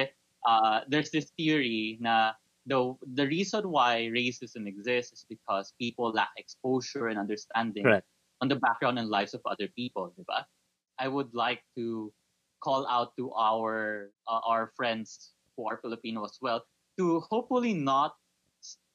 uh, 0.47 0.87
there's 0.87 1.11
this 1.11 1.33
theory 1.35 1.99
na 1.99 2.37
the 2.65 2.95
the 3.13 3.25
reason 3.29 3.69
why 3.69 4.09
racism 4.09 4.65
exists 4.65 5.13
is 5.13 5.25
because 5.29 5.73
people 5.77 6.09
lack 6.11 6.33
exposure 6.37 7.07
and 7.13 7.19
understanding 7.19 7.83
Correct. 7.85 8.07
on 8.41 8.49
the 8.49 8.57
background 8.57 8.97
and 8.97 9.09
lives 9.09 9.33
of 9.37 9.41
other 9.45 9.69
people, 9.77 10.13
diba? 10.17 10.45
I 10.97 11.07
would 11.07 11.33
like 11.33 11.61
to 11.77 12.09
call 12.63 12.87
out 12.89 13.13
to 13.21 13.29
our 13.37 14.09
uh, 14.25 14.41
our 14.47 14.73
friends 14.75 15.33
who 15.55 15.69
are 15.69 15.77
Filipino 15.77 16.25
as 16.25 16.37
well 16.41 16.65
to 16.97 17.19
hopefully 17.29 17.73
not 17.75 18.15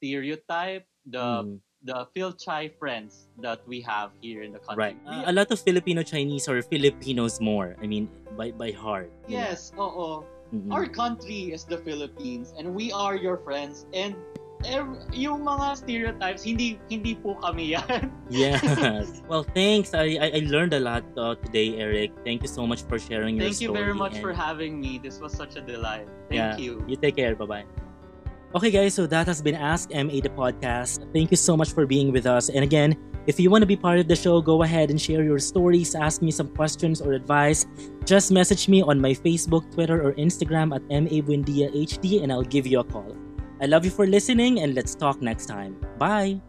stereotype 0.00 0.87
the 1.06 1.44
Mm, 1.46 1.61
the 1.83 2.04
Fil-Chi 2.12 2.76
friends 2.76 3.28
that 3.40 3.64
we 3.64 3.80
have 3.80 4.12
here 4.20 4.42
in 4.44 4.52
the 4.52 4.61
country. 4.61 4.92
right. 4.92 4.96
Uh, 5.09 5.24
a 5.24 5.33
lot 5.33 5.48
of 5.48 5.56
Filipino 5.61 6.02
Chinese 6.04 6.44
or 6.44 6.61
Filipinos 6.61 7.40
more. 7.40 7.72
I 7.80 7.87
mean, 7.88 8.04
by 8.37 8.52
by 8.52 8.72
heart. 8.72 9.09
you 9.28 9.40
know. 9.40 9.48
yes, 9.48 9.72
oo. 9.80 10.20
Mm-mm. 10.50 10.72
Our 10.74 10.86
country 10.86 11.54
is 11.54 11.64
the 11.64 11.78
Philippines 11.78 12.52
and 12.58 12.74
we 12.74 12.90
are 12.90 13.14
your 13.14 13.38
friends 13.38 13.86
and 13.94 14.18
ev- 14.66 14.98
yung 15.14 15.46
mga 15.46 15.78
stereotypes 15.78 16.42
hindi 16.42 16.76
hindi 16.90 17.14
po 17.14 17.38
kami 17.38 17.78
yan. 17.78 18.10
Yes. 18.30 18.62
well, 19.30 19.42
thanks. 19.42 19.94
I, 19.94 20.18
I 20.18 20.26
I 20.38 20.40
learned 20.46 20.74
a 20.74 20.82
lot 20.82 21.02
uh, 21.18 21.34
today, 21.38 21.78
Eric. 21.78 22.14
Thank 22.26 22.42
you 22.42 22.50
so 22.50 22.66
much 22.66 22.82
for 22.86 22.98
sharing 22.98 23.38
your 23.38 23.46
Thank 23.46 23.62
you 23.62 23.70
story. 23.74 23.78
very 23.78 23.94
much 23.94 24.18
and- 24.18 24.22
for 24.22 24.34
having 24.34 24.78
me. 24.78 24.98
This 25.02 25.18
was 25.18 25.34
such 25.34 25.54
a 25.54 25.62
delight. 25.62 26.06
Thank 26.30 26.38
yeah, 26.38 26.54
you. 26.58 26.82
You 26.86 26.94
take 26.98 27.18
care. 27.18 27.34
Bye 27.34 27.46
bye. 27.46 27.66
Okay, 28.50 28.74
guys, 28.74 28.98
so 28.98 29.06
that 29.06 29.30
has 29.30 29.38
been 29.38 29.54
Ask 29.54 29.94
MA 29.94 30.18
the 30.18 30.30
podcast. 30.34 31.06
Thank 31.14 31.30
you 31.30 31.38
so 31.38 31.54
much 31.54 31.70
for 31.70 31.86
being 31.86 32.10
with 32.10 32.26
us. 32.26 32.50
And 32.50 32.66
again, 32.66 32.98
if 33.26 33.38
you 33.38 33.50
want 33.50 33.62
to 33.62 33.66
be 33.66 33.76
part 33.76 33.98
of 33.98 34.09
the 34.09 34.16
show, 34.16 34.40
go 34.40 34.62
ahead 34.62 34.90
and 34.90 35.00
share 35.00 35.22
your 35.22 35.38
stories, 35.38 35.94
ask 35.94 36.22
me 36.22 36.30
some 36.30 36.48
questions 36.48 37.00
or 37.00 37.12
advice. 37.12 37.66
Just 38.04 38.33
message 38.33 38.68
me 38.68 38.83
on 38.83 39.00
my 39.00 39.12
Facebook, 39.12 39.70
Twitter, 39.72 40.02
or 40.02 40.14
Instagram 40.14 40.74
at 40.74 40.83
MA 40.88 41.20
Buendia 41.20 41.70
HD, 41.74 42.22
and 42.22 42.33
I'll 42.33 42.42
give 42.42 42.66
you 42.66 42.80
a 42.80 42.85
call. 42.85 43.16
I 43.61 43.66
love 43.66 43.85
you 43.85 43.90
for 43.90 44.06
listening, 44.06 44.61
and 44.61 44.74
let's 44.74 44.94
talk 44.94 45.20
next 45.20 45.46
time. 45.46 45.76
Bye. 45.98 46.40